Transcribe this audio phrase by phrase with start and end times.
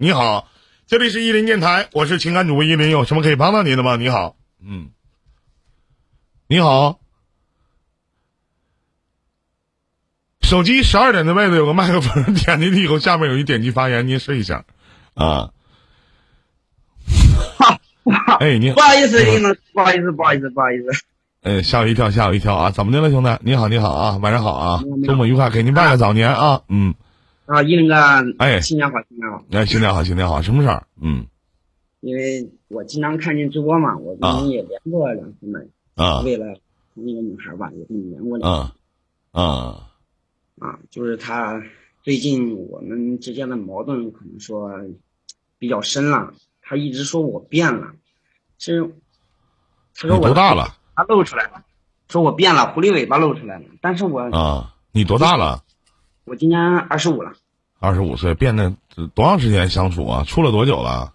[0.00, 0.46] 你好，
[0.86, 3.96] 这里是伊林电台，我是情感主播伊林，有什么可以帮到您的吗？
[3.96, 4.90] 你好，嗯，
[6.46, 7.00] 你好，
[10.40, 14.64] 手机十二点的位置有个麦克风， 点进去以后下面有一点击发言，您试一下
[15.14, 15.50] 啊。
[18.38, 21.04] 哎，你不好意思，林老师，不好意思，不好意思，不好意思。
[21.42, 22.70] 哎，吓我一跳，吓我一跳啊！
[22.70, 23.36] 怎么的了，兄弟？
[23.40, 26.94] 你好，你好啊，晚上好啊，周末愉快，给您拜个早年啊，嗯。
[27.48, 27.94] 啊，一林哥，
[28.36, 30.86] 哎，新年好，新年好，哎，新年好，新年好，什么事儿？
[31.00, 31.26] 嗯，
[32.00, 35.60] 因为我经常看您直播嘛，我跟您也连过两次麦，
[35.94, 36.44] 啊，为了
[36.92, 38.72] 那个女孩吧，也跟你连过两次，
[39.32, 39.88] 啊，啊，
[40.58, 41.62] 啊，就是她
[42.02, 44.70] 最近我们之间的矛盾可能说
[45.58, 47.92] 比较深了，她一直说我变了，
[48.58, 48.84] 其实，
[49.94, 50.76] 她说我多大了？
[50.94, 51.64] 她露出来了，
[52.10, 55.64] 说我变了，狐狸尾巴露出来了，但是我啊，你多大了？
[56.24, 57.32] 我今年二十五了，
[57.80, 58.72] 二十五岁变得
[59.14, 60.24] 多长时间相处啊？
[60.26, 61.12] 处了多久了？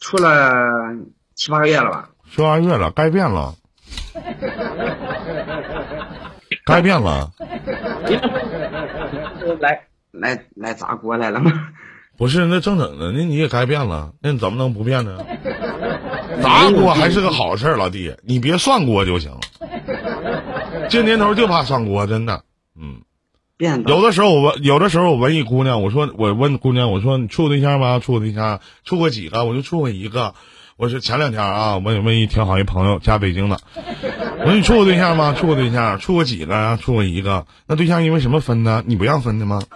[0.00, 0.70] 处了
[1.34, 2.10] 七八个月了吧？
[2.30, 3.54] 七八个月了，该变了，
[6.66, 7.32] 该变了。
[9.60, 11.50] 来来来砸锅来了吗？
[12.16, 15.18] 不是，那正整的，那你也该变了，那你怎么能不变呢？
[16.42, 19.32] 砸锅还是个好事，老弟，你别涮锅就行。
[20.90, 22.42] 这年头就怕涮锅，真的，嗯。
[23.58, 27.98] 有的时候我问，有的时候我问一姑娘，我说我问姑娘，我说你处过对象吗？
[27.98, 29.44] 处过对象，处过几个？
[29.44, 30.34] 我就处过一个。
[30.76, 33.58] 我说前两天啊，问问一挺好一朋友，家北京的。
[34.38, 35.34] 我说你处过对象吗？
[35.36, 36.78] 处过对象，处过几个？
[36.80, 37.46] 处过一个。
[37.66, 38.84] 那对象因为什么分的？
[38.86, 39.60] 你不让分的吗？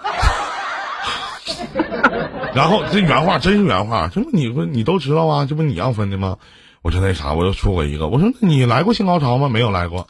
[2.55, 5.44] 然后这原话真是原话，这不你不你都知道啊？
[5.44, 6.36] 这不你让分的吗？
[6.83, 8.06] 我说那啥，我就处过一个。
[8.06, 9.48] 我说你来过性高潮吗？
[9.48, 10.06] 没有来过。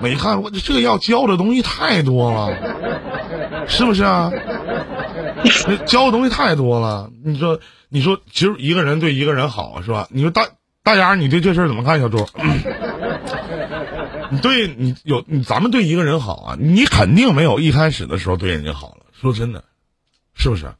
[0.00, 4.32] 没看，我这要教的东西太多了，是不是啊？
[5.86, 7.10] 教的东西太多了。
[7.24, 10.08] 你说，你说，其实一个人对一个人好是吧？
[10.10, 10.48] 你说大
[10.82, 12.00] 大丫，你对这事儿怎么看？
[12.00, 12.26] 小朱，
[14.30, 19.06] 你对你有你，咱们对一个人好啊，你肯定没有一开始的时候对人家好了。
[19.12, 19.64] 说真的，
[20.34, 20.72] 是不是？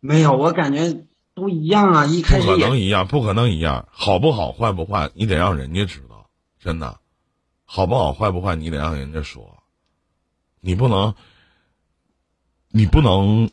[0.00, 1.04] 没有，我感觉
[1.34, 2.06] 都一样啊。
[2.06, 3.86] 一开始不可能一样，不可能一样。
[3.92, 6.26] 好不好，坏不坏，你得让人家知道，
[6.60, 6.96] 真的。
[7.74, 9.62] 好不好，坏不坏，你得让人家说，
[10.60, 11.14] 你不能，
[12.68, 13.50] 你不能，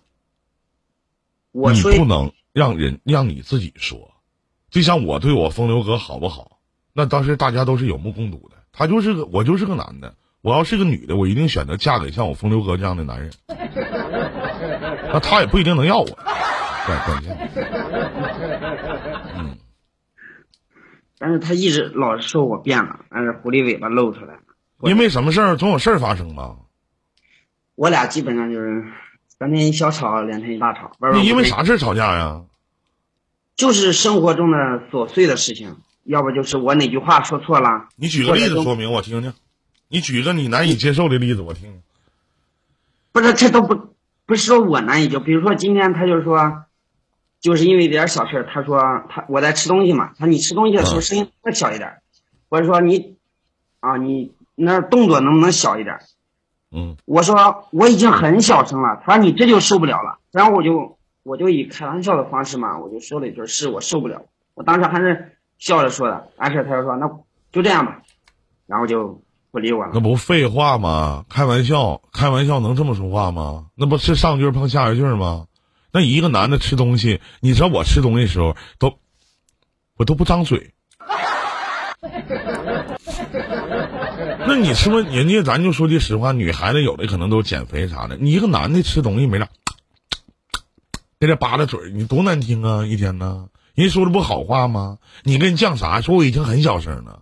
[1.54, 4.12] 你不能让人让你自己说。
[4.70, 6.60] 就像我对我风流哥好不好，
[6.92, 8.58] 那当时大家都是有目共睹的。
[8.74, 10.14] 他就是个，我就是个男的。
[10.42, 13.32] 我要是个女的，我一定选择嫁给像我风流哥这样的男人。
[15.14, 16.06] 那他也不一定能要我，
[16.86, 17.52] 关关键。
[19.38, 19.58] 嗯。
[21.20, 24.40] 但是他一直老是说我变了，但是狐狸尾巴露出来了。
[24.84, 26.56] 因为什么事儿总有事儿发生吧？
[27.76, 28.86] 我俩基本上就是
[29.38, 30.92] 三天一小吵，两天一大吵。
[31.14, 32.42] 你因为啥事吵架呀？
[33.58, 34.58] 就是生活中的
[34.90, 35.76] 琐碎的事情，
[36.06, 37.90] 要不就是我哪句话说错了。
[37.98, 39.34] 你举个例子说明我听听。
[39.90, 41.82] 你举个你难以接受的例子我听听。
[43.12, 43.94] 不是，这都不
[44.26, 46.64] 不是说我难以就，比如说今天他就说。
[47.42, 48.80] 就是因为一点小事，他说
[49.10, 52.02] 他我在吃东西嘛，他说你吃东西的时候声音再小一点，
[52.50, 53.16] 或者说你，
[53.80, 56.00] 啊你那动作能不能小一点？
[56.72, 64.24] 嗯，我说我已经很小声了，他说你这就受不了了，然后我就我就以开玩笑的方式嘛，我就说了一句是我受不了，
[64.54, 67.08] 我当时还是笑着说的，完事他就说那
[67.52, 68.02] 就这样吧，
[68.68, 69.22] 然后就
[69.52, 69.92] 不理我了。
[69.94, 71.26] 那不废话吗？
[71.30, 73.66] 开玩笑，开玩笑能这么说话吗？
[73.76, 75.46] 那不是上句碰下一句吗？
[75.92, 79.00] 那一个男的吃东西，你知道我吃东西的时候都，
[79.98, 80.72] 我都不张嘴。
[84.48, 85.44] 那你是不是人家？
[85.44, 88.18] 咱就说句实话，女孩子有的可能都减肥啥的。
[88.18, 89.48] 你一个男的吃东西没咋，
[91.20, 92.86] 在这扒拉嘴，你多难听啊！
[92.86, 94.98] 一天呢，人说的不好话吗？
[95.24, 96.02] 你跟你犟啥？
[96.02, 97.22] 说我已经很小声了。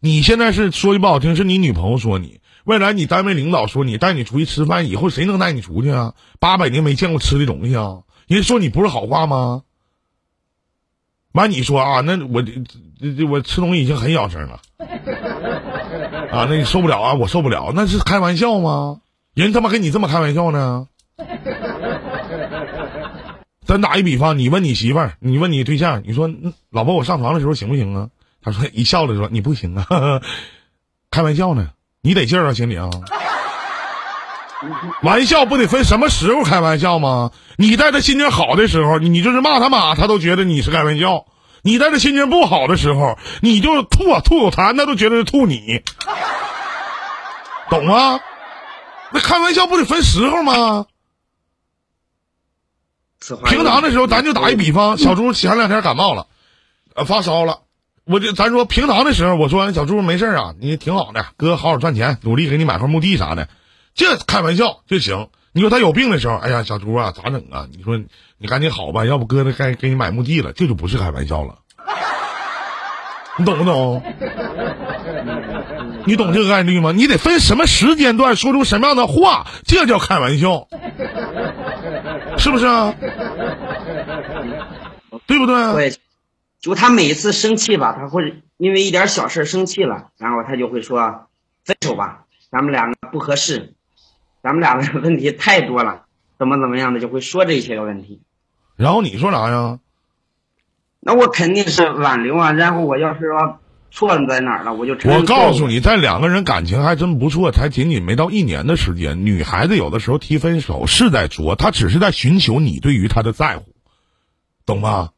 [0.00, 2.39] 你现在是说句不好听，是你女朋友说你。
[2.64, 6.14] 未来你单位领导说你带你出去吃饭，以后谁能带你出去啊？
[6.38, 8.02] 八百年没见过吃的东西啊！
[8.26, 9.62] 人说你不是好话吗？
[11.32, 12.52] 完你说啊，那我这
[13.16, 14.60] 这我吃东西已经很小声了
[16.30, 19.00] 啊，那你受不了啊，我受不了，那是开玩笑吗？
[19.34, 20.88] 人他妈跟你这么开玩笑呢？
[23.64, 26.28] 咱打一比方，你问你媳妇儿，你问你对象，你说
[26.70, 28.10] 老婆我上床的时候行不行啊？
[28.42, 29.86] 他说一笑着说你不行啊，
[31.10, 31.70] 开玩笑呢。
[32.02, 32.88] 你得劲儿啊，心里啊！
[35.02, 37.30] 玩笑不得分什么时候开玩笑吗？
[37.56, 41.26] 你在他心情好的时候，你就是骂他妈，他都觉得你是开玩笑；
[41.62, 45.82] 你在他心情不好的时候，你就吐啊吐口痰，他都觉得是吐你，
[47.68, 48.20] 懂吗？
[49.12, 50.86] 那开玩笑不得分时候吗？
[53.46, 56.26] 平常的时候，咱就打一比方，小猪前两天感冒了，
[56.94, 57.60] 呃，发烧了。
[58.10, 63.46] 我就咱说平常的时候，我说小猪没事啊，你挺好的，哥好好赚钱，努力给你买块墓地啥的，
[63.94, 65.28] 这开玩笑就行。
[65.52, 67.68] 你说他有病的时候，哎呀，小猪啊，咋整啊？
[67.72, 67.96] 你说
[68.36, 71.54] 你赶紧好吧，要不哥他该给你买墓地了，这就不是开玩笑了。
[73.36, 74.02] 你懂不懂？
[76.04, 76.90] 你懂这个概率吗？
[76.90, 80.66] 你得分什么时间段说出什么样的话，这叫开玩笑，
[82.38, 82.92] 是不是啊？
[85.26, 85.46] 对不？
[85.46, 85.94] 对，
[86.60, 91.26] 就他每次生气吧，他会因为一点小事生气了，然后他就会说
[91.64, 93.74] 分手吧，咱们两个不合适，
[94.42, 96.04] 咱们俩的问题太多了，
[96.38, 98.20] 怎么怎么样的就会说这些个问题。
[98.76, 99.78] 然后你说啥呀？
[101.00, 103.58] 那我肯定是挽留啊，然后我要是说
[103.90, 113.64] 错在哪儿了，我就承认我告诉你，在两个人感情还真不错，才仅仅没到一年的时间，女孩子有的时候提分手是在作，她只是在寻求你对于她的在乎，
[114.66, 115.08] 懂吗？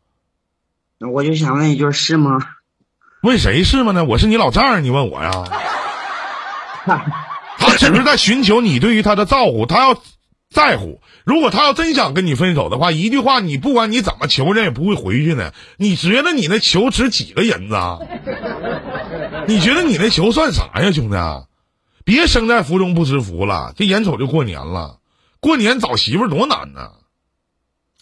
[1.02, 2.38] 那我就想问一句，是吗？
[3.24, 4.04] 问谁是吗呢？
[4.04, 5.32] 我是你老丈人，你问我呀？
[7.58, 10.00] 他只是在寻求你对于他的照顾，他要
[10.48, 11.00] 在乎。
[11.24, 15.50] 如果他要真想跟你分手的话，一句话你不管你怎么求，人也不会回去呢。
[15.76, 17.98] 你觉得你那球值几个银子啊？
[19.48, 21.16] 你觉得你那球算啥呀，兄弟？
[22.04, 24.98] 别生在福中不知福了，这眼瞅就过年了，
[25.40, 26.90] 过年找媳妇多难呢，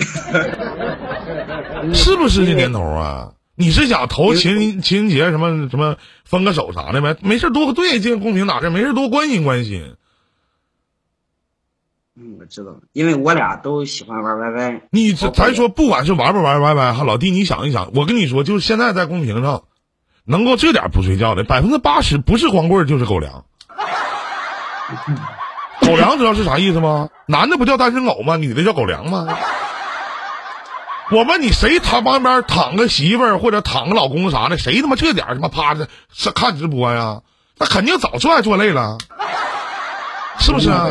[1.94, 3.32] 是不是这年头啊？
[3.56, 7.16] 你是想投情情人节什么什么分个手啥的呗？
[7.20, 9.96] 没事多对这公屏打字，没事多关心关心。
[12.16, 14.80] 嗯，我知道，因为我俩都喜欢玩 YY。
[14.90, 19.64] 你这咱说，不管是玩不玩 YY 哈，老弟，你想一想，我跟你说，就是现在在公屏上，
[20.24, 23.44] 能够这点不睡觉的，百分之八十不是光棍就是狗粮。
[25.82, 27.10] 狗粮知道是啥意思吗？
[27.26, 28.36] 男的不叫单身狗吗？
[28.36, 29.26] 女的叫狗粮吗？
[31.10, 37.20] 我问你，谁他旁边躺个媳妇儿或者躺个老公啥的，谁他妈这点他妈趴着是看直播呀？
[37.58, 38.96] 那肯定早做爱做累了，
[40.38, 40.88] 是不是啊？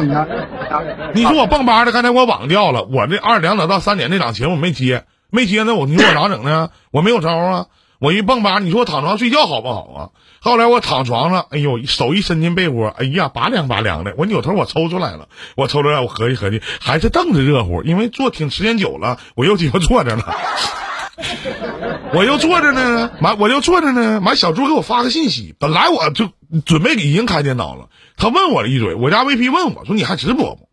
[1.13, 6.69] 你说我蹦吧的，刚才我网掉了，我这二两点到三点那档节目没接，没接那，我你说我咋整呢？
[6.91, 7.65] 我没有招啊！
[7.99, 9.99] 我一蹦吧，你说我躺床上睡觉好不好啊？
[10.41, 14.15] 后来我躺床上，哎呦，手一伸进被窝，哎呀，拔凉拔凉的。
[14.17, 20.35] 我扭头我抽出来了，我抽出来，我合计合计，还是凳子热乎，因为坐挺时间久了，我又鸡巴坐着了。
[22.13, 26.29] 我又坐着呢，完我又坐着呢，完小猪给我发个信息，本来我就
[26.65, 30.69] 准备已经开电脑了，他问我了一嘴，我家 VP 问我说你还直播不？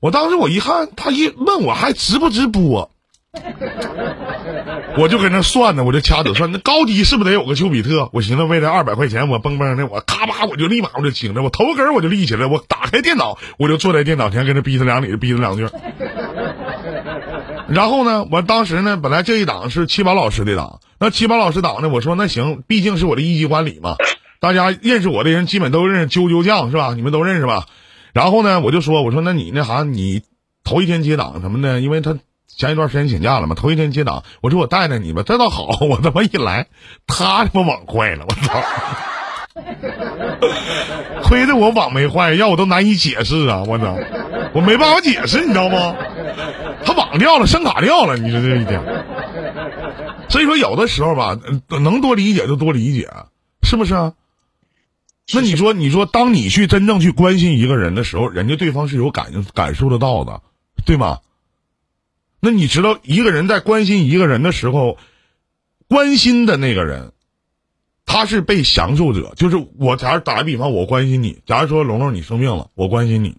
[0.00, 2.90] 我当时我一看，他一问我还直不直播，
[4.98, 8.08] 我就搁那算呢，我就掐指算，那高低是不是得有个丘比特？
[8.12, 15.68] 我寻思为了二百块钱，我蹦蹦的，我咔吧我就立马我就醒着，我头根我就立起来，我打开电脑，我就坐在电脑前跟那逼他两里逼他两句。
[17.68, 23.96] 然后呢，我当时呢，本来这一档是七宝老师的档，那七宝老师档呢，我说那行，毕竟是我的一级管理嘛，
[24.40, 26.94] 大家认识我的人基本都认识啾啾酱是吧？
[26.94, 27.66] 你们都认识吧？
[28.12, 30.22] 然后呢，我就说，我说那你那啥，你
[30.64, 32.16] 头一天接档什么的，因为他
[32.48, 36.66] 前一段时间请假了嘛，头一天接档，我说我带带你吧，这倒好， 我他妈一来，
[37.06, 38.62] 他他妈网坏了，我操！
[41.22, 43.62] 亏得我网没坏，要我都难以解释啊！
[43.66, 43.96] 我操，
[44.52, 45.94] 我没办法解释，你知道吗？
[46.84, 48.80] 他网掉了，声卡掉了，你说这一点。
[50.28, 53.08] 所以说，有的时候吧，嗯能多理解就多理解，
[53.62, 54.12] 是不是啊？
[55.32, 60.40] 那你说，你说，当你去真正去关心一个人的时候，人家对方是有感感受得到的，
[60.84, 61.18] 对吗？
[62.46, 64.98] 那你知道，一个人在关心一个人的时候，
[65.88, 67.10] 关心的那个人，
[68.04, 69.32] 他是被享受者。
[69.36, 73.36] 就是我，假如打个比方，我关心你，假如说龙龙你生病了，我关心你，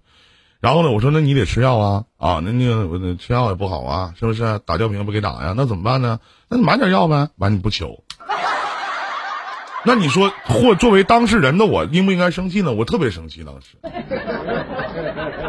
[0.60, 4.60] 然后呢，我说那你得吃药啊啊，那那个吃药也不好啊，是不是？
[4.66, 5.54] 打吊瓶不给打呀？
[5.56, 6.20] 那怎么办呢？
[6.50, 7.30] 那你买点药呗。
[7.38, 8.04] 完你不求，
[9.86, 12.74] 那你说，或作为当事人的我，应不应该生气呢？
[12.74, 13.78] 我特别生气，当时。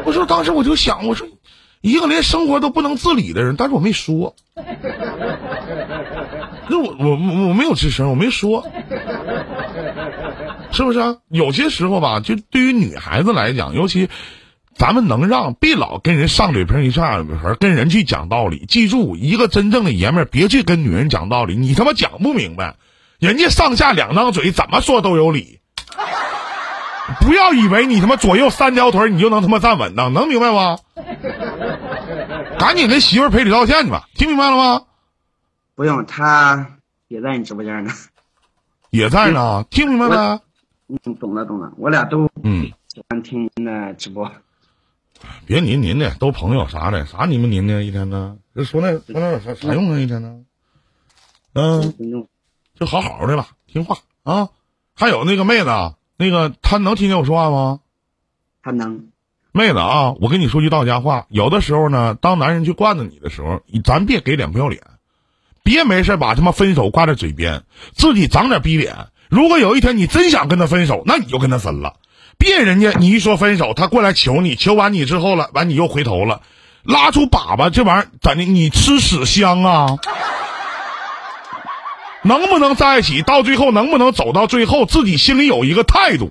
[0.05, 1.27] 我说当时我就想，我说
[1.81, 4.35] 一个连生活都不能自理的人，但是我没说。
[6.69, 8.67] 那我我我没有吱声，我没说，
[10.71, 11.17] 是不是啊？
[11.29, 14.11] 有些时候吧，就对于女孩子来讲，尤其
[14.75, 18.67] 咱们能让别老跟人上嘴皮一上嘴皮，跟人去讲道理。
[18.69, 22.75] 记住，一个真正的爷们儿，别去跟女人讲道理，你他妈讲不明白，
[23.19, 25.61] 人家上下两张嘴，怎么说都有理。
[27.23, 30.79] 不要以为你他妈左右三条腿你就能他妈站稳当，能明白吗？
[32.59, 34.87] 赶紧跟媳妇儿赔礼道歉去吧，听明白了吗？
[35.75, 37.93] 不用，他也在你直播间呢。
[38.91, 40.41] 也在呢，听明白没？
[40.89, 44.31] 嗯，懂了懂了，我俩都嗯，喜欢听您的直播。
[45.47, 48.39] 别您您的，都朋友啥的，啥你们您的，一天呢？
[48.55, 49.99] 这说那说那有啥啥用啊？
[50.01, 50.41] 一天呢？
[51.55, 51.95] 嗯，
[52.75, 54.49] 就好好的了，听话啊。
[54.95, 57.81] 还有那个妹子啊，那个她能听见我说话吗？
[58.63, 59.11] 她能，
[59.59, 64.81] 妹子啊，我跟你说句到家话，有的时候呢，当男人去惯着你的时候，咱别给脸不要脸，
[65.65, 68.95] 别没事把他妈分手挂在嘴边，自己长点逼脸。
[69.29, 71.95] 如果有一天你真想跟他分手，那你就跟他分了，
[72.39, 76.43] 别人家你一说分手，他过来求你，求完你之后了，完你又回头了，
[76.85, 78.45] 拉出粑粑，这玩意儿咋的？
[78.45, 79.97] 你吃屎香啊？
[82.23, 83.23] 能不能在一起？
[83.23, 84.87] 到最后能不能走到最后？
[84.87, 86.31] 自己心里有一个态度。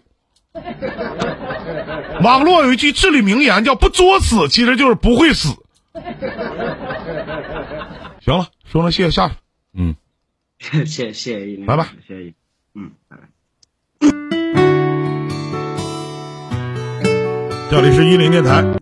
[2.22, 5.50] 网络有一句至理名言，叫“不作死”，其实就是不会死。
[8.22, 9.36] 行了，说了，谢谢下去。
[9.74, 9.96] 嗯，
[10.60, 12.34] 谢谢谢谢拜拜谢谢一，
[12.76, 13.24] 嗯，拜拜。
[17.70, 18.64] 这里是一林电台。